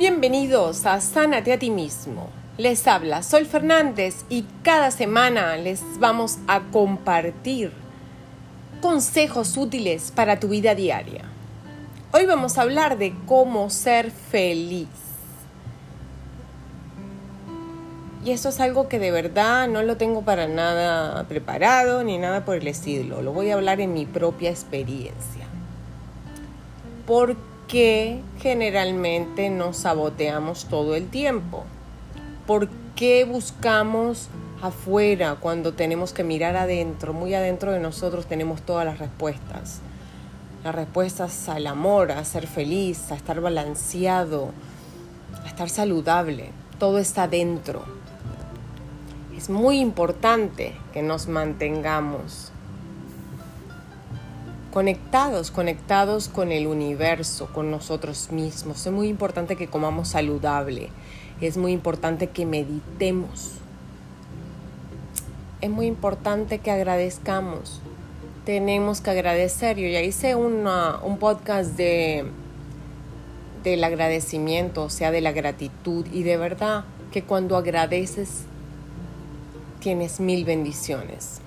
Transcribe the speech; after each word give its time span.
Bienvenidos 0.00 0.86
a 0.86 0.98
Sánate 0.98 1.52
a 1.52 1.58
ti 1.58 1.68
mismo. 1.68 2.30
Les 2.56 2.86
habla 2.86 3.22
Sol 3.22 3.44
Fernández 3.44 4.24
y 4.30 4.46
cada 4.62 4.90
semana 4.90 5.58
les 5.58 5.82
vamos 5.98 6.38
a 6.48 6.62
compartir 6.72 7.70
consejos 8.80 9.58
útiles 9.58 10.10
para 10.10 10.40
tu 10.40 10.48
vida 10.48 10.74
diaria. 10.74 11.24
Hoy 12.14 12.24
vamos 12.24 12.56
a 12.56 12.62
hablar 12.62 12.96
de 12.96 13.14
cómo 13.26 13.68
ser 13.68 14.10
feliz. 14.10 14.88
Y 18.24 18.30
esto 18.30 18.48
es 18.48 18.58
algo 18.58 18.88
que 18.88 18.98
de 18.98 19.10
verdad 19.10 19.68
no 19.68 19.82
lo 19.82 19.98
tengo 19.98 20.22
para 20.22 20.48
nada 20.48 21.24
preparado 21.24 22.04
ni 22.04 22.16
nada 22.16 22.46
por 22.46 22.56
el 22.56 22.68
estilo. 22.68 23.20
Lo 23.20 23.34
voy 23.34 23.50
a 23.50 23.54
hablar 23.56 23.82
en 23.82 23.92
mi 23.92 24.06
propia 24.06 24.48
experiencia. 24.48 25.44
¿Por 27.06 27.36
qué 27.70 28.20
generalmente 28.38 29.48
nos 29.48 29.78
saboteamos 29.78 30.66
todo 30.66 30.94
el 30.94 31.08
tiempo? 31.08 31.64
¿Por 32.46 32.68
qué 32.96 33.24
buscamos 33.24 34.28
afuera 34.60 35.36
cuando 35.40 35.72
tenemos 35.72 36.12
que 36.12 36.24
mirar 36.24 36.56
adentro? 36.56 37.12
Muy 37.12 37.32
adentro 37.32 37.72
de 37.72 37.80
nosotros 37.80 38.26
tenemos 38.26 38.60
todas 38.62 38.84
las 38.84 38.98
respuestas. 38.98 39.80
Las 40.64 40.74
respuestas 40.74 41.48
al 41.48 41.66
amor, 41.66 42.12
a 42.12 42.24
ser 42.24 42.46
feliz, 42.46 43.10
a 43.12 43.14
estar 43.14 43.40
balanceado, 43.40 44.50
a 45.44 45.46
estar 45.46 45.70
saludable. 45.70 46.50
Todo 46.78 46.98
está 46.98 47.28
dentro 47.28 47.84
es 49.40 49.48
muy 49.48 49.80
importante 49.80 50.74
que 50.92 51.00
nos 51.00 51.26
mantengamos 51.26 52.52
conectados, 54.72 55.50
conectados 55.50 56.28
con 56.28 56.52
el 56.52 56.66
universo, 56.66 57.48
con 57.52 57.70
nosotros 57.70 58.30
mismos. 58.30 58.86
Es 58.86 58.92
muy 58.92 59.08
importante 59.08 59.56
que 59.56 59.68
comamos 59.68 60.08
saludable. 60.08 60.88
Es 61.40 61.56
muy 61.56 61.72
importante 61.72 62.28
que 62.28 62.46
meditemos. 62.46 63.52
Es 65.60 65.70
muy 65.70 65.86
importante 65.86 66.58
que 66.58 66.70
agradezcamos. 66.70 67.80
Tenemos 68.44 69.00
que 69.00 69.10
agradecer. 69.10 69.76
Yo 69.76 69.88
ya 69.88 70.00
hice 70.00 70.34
un 70.34 71.18
podcast 71.18 71.76
de 71.76 72.26
del 73.62 73.84
agradecimiento, 73.84 74.84
o 74.84 74.90
sea, 74.90 75.10
de 75.10 75.20
la 75.20 75.32
gratitud. 75.32 76.06
Y 76.12 76.22
de 76.22 76.36
verdad 76.36 76.84
que 77.12 77.22
cuando 77.22 77.56
agradeces 77.56 78.44
tienes 79.80 80.20
mil 80.20 80.44
bendiciones. 80.44 81.40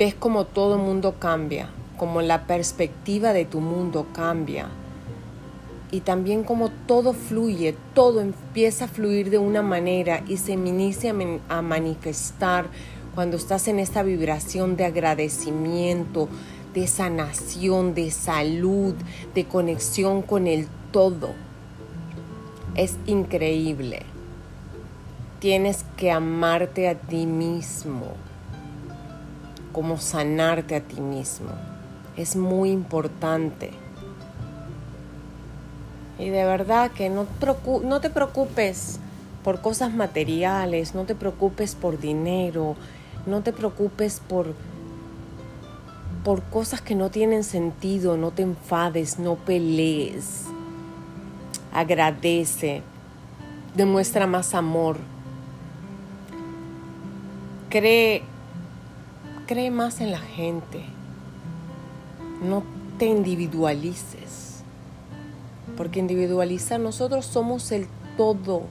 Ves 0.00 0.14
como 0.14 0.46
todo 0.46 0.78
mundo 0.78 1.16
cambia, 1.18 1.68
como 1.98 2.22
la 2.22 2.46
perspectiva 2.46 3.34
de 3.34 3.44
tu 3.44 3.60
mundo 3.60 4.06
cambia. 4.14 4.70
Y 5.90 6.00
también 6.00 6.42
como 6.42 6.70
todo 6.70 7.12
fluye, 7.12 7.76
todo 7.92 8.22
empieza 8.22 8.86
a 8.86 8.88
fluir 8.88 9.28
de 9.28 9.36
una 9.36 9.60
manera 9.60 10.24
y 10.26 10.38
se 10.38 10.52
inicia 10.52 11.14
a 11.50 11.60
manifestar 11.60 12.68
cuando 13.14 13.36
estás 13.36 13.68
en 13.68 13.78
esta 13.78 14.02
vibración 14.02 14.74
de 14.78 14.86
agradecimiento, 14.86 16.30
de 16.72 16.86
sanación, 16.86 17.92
de 17.92 18.10
salud, 18.10 18.94
de 19.34 19.44
conexión 19.44 20.22
con 20.22 20.46
el 20.46 20.66
todo. 20.92 21.34
Es 22.74 22.96
increíble. 23.04 24.00
Tienes 25.40 25.84
que 25.98 26.10
amarte 26.10 26.88
a 26.88 26.94
ti 26.94 27.26
mismo, 27.26 28.14
como 29.72 29.98
sanarte 29.98 30.76
a 30.76 30.80
ti 30.80 31.00
mismo. 31.00 31.50
Es 32.16 32.36
muy 32.36 32.70
importante. 32.70 33.70
Y 36.18 36.28
de 36.28 36.44
verdad 36.44 36.90
que 36.90 37.08
no, 37.08 37.26
no 37.84 38.00
te 38.00 38.10
preocupes 38.10 38.98
por 39.42 39.60
cosas 39.62 39.94
materiales, 39.94 40.94
no 40.94 41.04
te 41.04 41.14
preocupes 41.14 41.74
por 41.74 41.98
dinero, 41.98 42.76
no 43.26 43.42
te 43.42 43.52
preocupes 43.52 44.20
por, 44.20 44.54
por 46.24 46.42
cosas 46.42 46.82
que 46.82 46.94
no 46.94 47.10
tienen 47.10 47.42
sentido, 47.42 48.16
no 48.18 48.32
te 48.32 48.42
enfades, 48.42 49.18
no 49.18 49.36
pelees. 49.36 50.44
Agradece, 51.72 52.82
demuestra 53.74 54.26
más 54.26 54.54
amor, 54.54 54.98
Cree, 57.70 58.24
cree 59.50 59.72
más 59.72 60.00
en 60.00 60.12
la 60.12 60.20
gente. 60.20 60.80
No 62.40 62.62
te 63.00 63.06
individualices. 63.06 64.62
Porque 65.76 65.98
individualizar, 65.98 66.78
nosotros 66.78 67.26
somos 67.26 67.72
el 67.72 67.88
todo. 68.16 68.62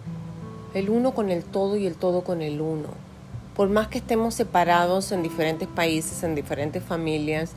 El 0.73 0.89
uno 0.89 1.13
con 1.13 1.31
el 1.31 1.43
todo 1.43 1.75
y 1.75 1.85
el 1.85 1.95
todo 1.95 2.23
con 2.23 2.41
el 2.41 2.61
uno. 2.61 2.87
Por 3.57 3.67
más 3.67 3.89
que 3.89 3.97
estemos 3.97 4.35
separados 4.35 5.11
en 5.11 5.21
diferentes 5.21 5.67
países, 5.67 6.23
en 6.23 6.33
diferentes 6.33 6.81
familias, 6.81 7.51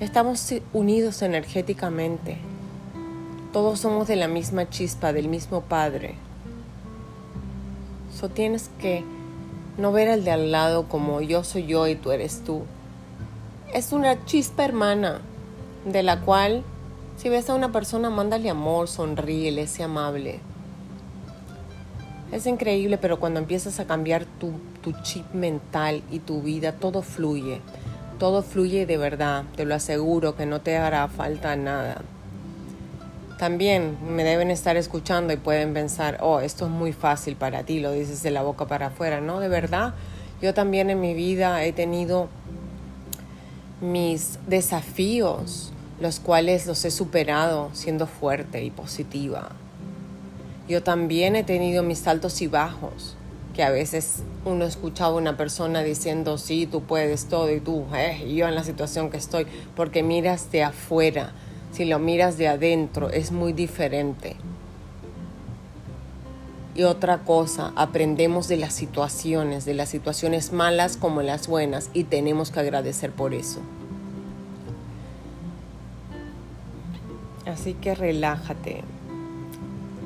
estamos 0.00 0.54
unidos 0.72 1.20
energéticamente. 1.20 2.38
Todos 3.52 3.80
somos 3.80 4.08
de 4.08 4.16
la 4.16 4.28
misma 4.28 4.70
chispa, 4.70 5.12
del 5.12 5.28
mismo 5.28 5.60
Padre. 5.60 6.14
Eso 8.14 8.30
tienes 8.30 8.70
que 8.78 9.04
no 9.76 9.92
ver 9.92 10.08
al 10.08 10.24
de 10.24 10.30
al 10.30 10.52
lado 10.52 10.88
como 10.88 11.20
yo 11.20 11.44
soy 11.44 11.66
yo 11.66 11.86
y 11.88 11.94
tú 11.94 12.12
eres 12.12 12.42
tú. 12.44 12.62
Es 13.72 13.92
una 13.92 14.24
chispa 14.24 14.64
hermana 14.64 15.20
de 15.84 16.02
la 16.02 16.20
cual 16.20 16.62
si 17.16 17.28
ves 17.28 17.48
a 17.50 17.54
una 17.54 17.72
persona, 17.72 18.10
mándale 18.10 18.50
amor, 18.50 18.88
sonríele, 18.88 19.66
sea 19.66 19.86
amable. 19.86 20.40
Es 22.32 22.46
increíble, 22.46 22.98
pero 22.98 23.20
cuando 23.20 23.40
empiezas 23.40 23.78
a 23.78 23.86
cambiar 23.86 24.24
tu, 24.24 24.52
tu 24.82 24.92
chip 25.02 25.32
mental 25.32 26.02
y 26.10 26.18
tu 26.18 26.42
vida, 26.42 26.72
todo 26.72 27.02
fluye. 27.02 27.60
Todo 28.18 28.42
fluye 28.42 28.86
de 28.86 28.96
verdad, 28.96 29.44
te 29.56 29.64
lo 29.64 29.74
aseguro 29.74 30.36
que 30.36 30.46
no 30.46 30.60
te 30.60 30.76
hará 30.76 31.08
falta 31.08 31.56
nada 31.56 32.02
también 33.42 33.98
me 34.08 34.22
deben 34.22 34.52
estar 34.52 34.76
escuchando 34.76 35.32
y 35.32 35.36
pueden 35.36 35.74
pensar, 35.74 36.18
oh, 36.20 36.38
esto 36.38 36.66
es 36.66 36.70
muy 36.70 36.92
fácil 36.92 37.34
para 37.34 37.64
ti, 37.64 37.80
lo 37.80 37.90
dices 37.90 38.22
de 38.22 38.30
la 38.30 38.42
boca 38.42 38.68
para 38.68 38.86
afuera, 38.86 39.20
¿no? 39.20 39.40
De 39.40 39.48
verdad, 39.48 39.94
yo 40.40 40.54
también 40.54 40.90
en 40.90 41.00
mi 41.00 41.12
vida 41.12 41.64
he 41.64 41.72
tenido 41.72 42.28
mis 43.80 44.38
desafíos, 44.46 45.72
los 45.98 46.20
cuales 46.20 46.68
los 46.68 46.84
he 46.84 46.92
superado 46.92 47.70
siendo 47.72 48.06
fuerte 48.06 48.62
y 48.62 48.70
positiva. 48.70 49.48
Yo 50.68 50.84
también 50.84 51.34
he 51.34 51.42
tenido 51.42 51.82
mis 51.82 52.06
altos 52.06 52.42
y 52.42 52.46
bajos, 52.46 53.16
que 53.56 53.64
a 53.64 53.70
veces 53.70 54.22
uno 54.44 54.64
escuchaba 54.64 55.14
a 55.14 55.16
una 55.16 55.36
persona 55.36 55.82
diciendo, 55.82 56.38
sí, 56.38 56.68
tú 56.70 56.84
puedes 56.84 57.24
todo 57.24 57.52
y 57.52 57.58
tú, 57.58 57.86
eh, 57.92 58.32
yo 58.36 58.46
en 58.46 58.54
la 58.54 58.62
situación 58.62 59.10
que 59.10 59.16
estoy, 59.16 59.48
porque 59.74 60.04
miras 60.04 60.52
de 60.52 60.62
afuera 60.62 61.32
si 61.72 61.86
lo 61.86 61.98
miras 61.98 62.36
de 62.36 62.48
adentro, 62.48 63.10
es 63.10 63.32
muy 63.32 63.52
diferente. 63.52 64.36
Y 66.74 66.84
otra 66.84 67.18
cosa, 67.18 67.72
aprendemos 67.76 68.48
de 68.48 68.56
las 68.58 68.72
situaciones, 68.72 69.64
de 69.64 69.74
las 69.74 69.88
situaciones 69.88 70.52
malas 70.52 70.96
como 70.96 71.22
las 71.22 71.48
buenas, 71.48 71.90
y 71.92 72.04
tenemos 72.04 72.50
que 72.50 72.60
agradecer 72.60 73.10
por 73.10 73.34
eso. 73.34 73.60
Así 77.46 77.74
que 77.74 77.94
relájate, 77.94 78.82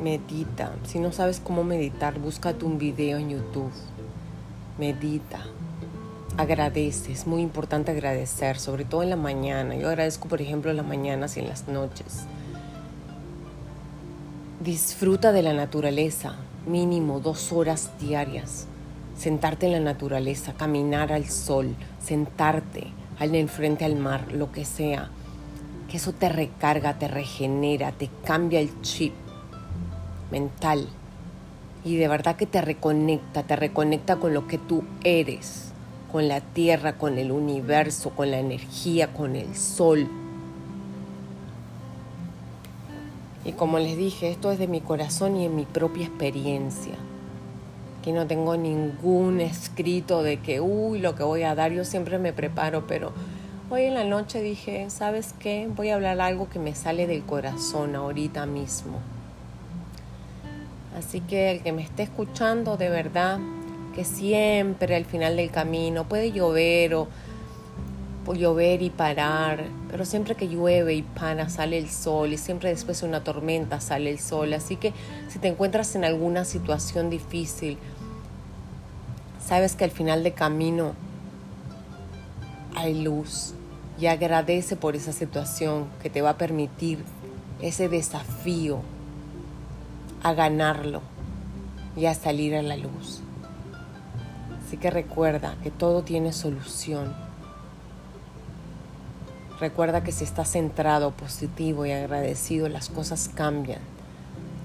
medita. 0.03 0.73
Si 0.85 0.99
no 0.99 1.13
sabes 1.13 1.41
cómo 1.41 1.65
meditar, 1.65 2.19
búscate 2.19 2.65
un 2.65 2.79
video 2.79 3.19
en 3.19 3.31
YouTube. 3.31 3.73
Medita 4.79 5.41
agradece, 6.37 7.15
muy 7.27 7.43
importante 7.43 7.91
agradecer, 7.91 8.59
sobre 8.59 8.85
todo 8.85 9.03
en 9.03 9.11
la 9.11 9.17
mañana. 9.17 9.75
Yo 9.75 9.89
agradezco, 9.89 10.29
por 10.29 10.41
ejemplo, 10.43 10.71
en 10.71 10.77
las 10.77 10.87
mañanas 10.87 11.37
y 11.37 11.41
en 11.41 11.49
las 11.49 11.67
noches. 11.69 12.25
Disfruta 14.61 15.33
de 15.33 15.43
la 15.43 15.55
naturaleza, 15.55 16.37
mínimo 16.67 17.21
dos 17.21 17.53
horas 17.53 17.91
diarias. 18.01 18.67
Sentarte 19.17 19.67
en 19.67 19.73
la 19.73 19.81
naturaleza, 19.81 20.53
caminar 20.53 21.13
al 21.13 21.27
sol, 21.27 21.75
sentarte 22.03 22.89
al 23.19 23.49
frente 23.49 23.87
al 23.87 23.97
mar, 23.97 24.31
lo 24.33 24.53
que 24.53 24.67
sea. 24.67 25.09
Que 25.91 25.97
eso 25.97 26.13
te 26.13 26.29
recarga, 26.29 26.99
te 26.99 27.09
regenera, 27.09 27.93
te 27.93 28.11
cambia 28.25 28.61
el 28.61 28.83
chip 28.83 29.15
mental. 30.31 30.87
Y 31.83 31.97
de 31.97 32.09
verdad 32.09 32.37
que 32.37 32.47
te 32.47 32.61
reconecta, 32.61 33.45
te 33.45 33.57
reconecta 33.57 34.17
con 34.17 34.35
lo 34.35 34.47
que 34.49 34.59
tú 34.59 34.85
eres 35.05 35.67
con 36.11 36.29
la 36.29 36.41
tierra, 36.41 36.95
con 36.95 37.19
el 37.19 37.33
universo, 37.33 38.11
con 38.11 38.31
la 38.31 38.39
energía, 38.39 39.13
con 39.13 39.37
el 39.37 39.55
sol. 39.55 40.09
Y 43.45 43.53
como 43.53 43.79
les 43.79 43.97
dije, 43.97 44.31
esto 44.31 44.51
es 44.51 44.59
de 44.59 44.67
mi 44.67 44.81
corazón 44.81 45.37
y 45.37 45.47
en 45.47 45.55
mi 45.55 45.65
propia 45.65 46.07
experiencia. 46.07 46.95
Que 48.03 48.13
no 48.13 48.27
tengo 48.27 48.57
ningún 48.57 49.41
escrito 49.41 50.23
de 50.23 50.39
que, 50.39 50.61
uy, 50.61 50.99
lo 50.99 51.15
que 51.15 51.23
voy 51.23 51.43
a 51.43 51.55
dar, 51.55 51.73
yo 51.73 51.85
siempre 51.85 52.19
me 52.19 52.33
preparo, 52.33 52.87
pero 52.87 53.13
Hoy 53.69 53.83
en 53.83 53.95
la 53.95 54.05
noche 54.05 54.43
dije, 54.43 54.91
¿sabes 54.91 55.35
qué? 55.41 55.69
Voy 55.75 55.89
a 55.89 55.97
hablar 55.97 56.21
algo 56.21 56.49
que 56.49 56.61
me 56.61 56.77
sale 56.77 57.09
del 57.09 57.25
corazón 57.25 57.97
ahorita 57.97 58.47
mismo. 58.47 59.01
Así 60.97 61.21
que 61.21 61.51
el 61.51 61.63
que 61.65 61.73
me 61.73 61.83
esté 61.83 62.05
escuchando 62.05 62.77
de 62.77 62.91
verdad, 62.91 63.41
que 63.97 64.05
siempre 64.05 64.95
al 64.95 65.07
final 65.07 65.37
del 65.37 65.51
camino 65.51 66.05
puede 66.05 66.31
llover 66.31 66.95
o, 66.95 67.09
llover 68.35 68.83
y 68.83 68.91
parar, 68.91 69.65
pero 69.91 70.05
siempre 70.05 70.35
que 70.35 70.49
llueve 70.49 70.95
y 70.95 71.03
para 71.03 71.49
sale 71.49 71.79
el 71.79 71.89
sol 71.89 72.33
y 72.33 72.37
siempre 72.37 72.69
después 72.69 73.01
de 73.01 73.07
una 73.07 73.25
tormenta 73.25 73.81
sale 73.81 74.11
el 74.11 74.19
sol. 74.19 74.53
Así 74.53 74.77
que 74.77 74.93
si 75.29 75.39
te 75.39 75.49
encuentras 75.49 75.95
en 75.95 76.05
alguna 76.05 76.45
situación 76.45 77.09
difícil, 77.09 77.79
sabes 79.43 79.77
que 79.77 79.85
al 79.85 79.93
final 79.93 80.25
del 80.25 80.35
camino 80.35 80.93
hay 82.75 83.03
luz 83.03 83.55
y 83.99 84.07
agradece 84.07 84.77
por 84.77 84.95
esa 84.95 85.13
situación 85.13 85.87
que 86.03 86.11
te 86.11 86.21
va 86.21 86.31
a 86.31 86.37
permitir 86.37 86.99
ese 87.63 87.89
desafío 87.89 88.81
a 90.23 90.35
ganarlo 90.35 91.01
y 91.97 92.05
a 92.05 92.15
salir 92.15 92.55
a 92.57 92.63
la 92.63 92.77
luz. 92.77 93.23
Así 94.67 94.79
que 94.79 94.91
recuerda 94.91 95.55
que 95.63 95.71
todo 95.71 96.03
tiene 96.03 96.33
solución. 96.33 97.15
Recuerda 99.61 100.03
que 100.03 100.11
si 100.11 100.25
estás 100.25 100.51
centrado, 100.51 101.13
positivo 101.13 101.87
y 101.87 101.93
agradecido, 101.93 102.69
las 102.69 102.89
cosas 102.89 103.31
cambian. 103.33 103.81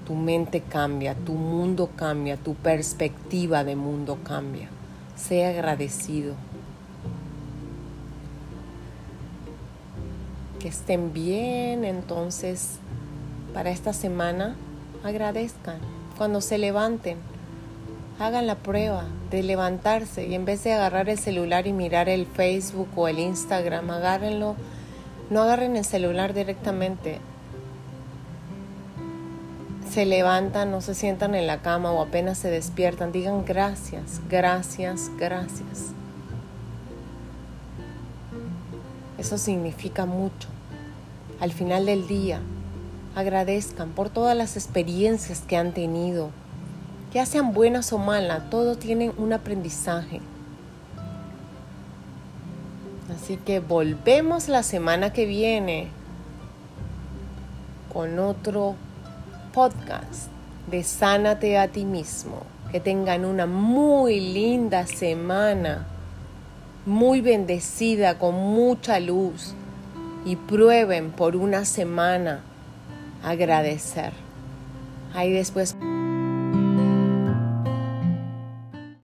Tu 0.06 0.14
mente 0.14 0.60
cambia, 0.60 1.14
tu 1.14 1.34
mundo 1.34 1.90
cambia, 1.94 2.36
tu 2.36 2.54
perspectiva 2.54 3.62
de 3.62 3.76
mundo 3.76 4.18
cambia. 4.24 4.68
Sea 5.16 5.50
agradecido. 5.50 6.34
que 10.62 10.68
estén 10.68 11.12
bien. 11.12 11.84
Entonces, 11.84 12.76
para 13.52 13.70
esta 13.70 13.92
semana, 13.92 14.54
agradezcan. 15.02 15.78
Cuando 16.16 16.40
se 16.40 16.56
levanten, 16.56 17.18
hagan 18.22 18.46
la 18.46 18.54
prueba 18.54 19.04
de 19.30 19.42
levantarse 19.42 20.26
y 20.26 20.34
en 20.34 20.44
vez 20.44 20.62
de 20.62 20.72
agarrar 20.72 21.08
el 21.08 21.18
celular 21.18 21.66
y 21.66 21.72
mirar 21.72 22.08
el 22.08 22.26
Facebook 22.26 22.88
o 22.96 23.08
el 23.08 23.18
Instagram, 23.18 23.90
agárrenlo. 23.90 24.54
No 25.28 25.42
agarren 25.42 25.76
el 25.76 25.84
celular 25.84 26.32
directamente. 26.32 27.18
Se 29.90 30.06
levantan, 30.06 30.70
no 30.70 30.80
se 30.80 30.94
sientan 30.94 31.34
en 31.34 31.46
la 31.46 31.62
cama 31.62 31.90
o 31.90 32.00
apenas 32.00 32.38
se 32.38 32.48
despiertan. 32.48 33.12
Digan 33.12 33.44
gracias, 33.44 34.20
gracias, 34.30 35.10
gracias. 35.18 35.92
Eso 39.18 39.36
significa 39.36 40.06
mucho. 40.06 40.48
Al 41.40 41.52
final 41.52 41.86
del 41.86 42.06
día, 42.06 42.40
agradezcan 43.14 43.90
por 43.90 44.10
todas 44.10 44.36
las 44.36 44.56
experiencias 44.56 45.40
que 45.40 45.56
han 45.56 45.72
tenido. 45.72 46.30
Ya 47.12 47.26
sean 47.26 47.52
buenas 47.52 47.92
o 47.92 47.98
malas, 47.98 48.48
todo 48.50 48.76
tiene 48.76 49.10
un 49.16 49.32
aprendizaje. 49.32 50.20
Así 53.14 53.36
que 53.36 53.60
volvemos 53.60 54.48
la 54.48 54.62
semana 54.62 55.12
que 55.12 55.26
viene 55.26 55.88
con 57.92 58.18
otro 58.18 58.74
podcast 59.52 60.28
de 60.70 60.82
Sánate 60.82 61.58
a 61.58 61.68
ti 61.68 61.84
mismo. 61.84 62.42
Que 62.70 62.80
tengan 62.80 63.26
una 63.26 63.44
muy 63.44 64.18
linda 64.18 64.86
semana 64.86 65.86
muy 66.86 67.20
bendecida, 67.20 68.18
con 68.18 68.34
mucha 68.34 68.98
luz, 68.98 69.54
y 70.24 70.36
prueben 70.36 71.10
por 71.10 71.36
una 71.36 71.64
semana 71.64 72.40
agradecer. 73.22 74.12
Ahí 75.14 75.32
después... 75.32 75.76